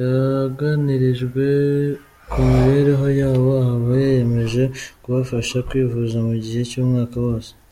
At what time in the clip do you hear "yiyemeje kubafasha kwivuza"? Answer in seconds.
4.02-6.16